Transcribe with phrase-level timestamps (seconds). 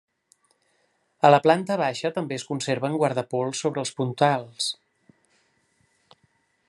[1.27, 4.71] A la planta baixa també es conserven guardapols sobre els puntals.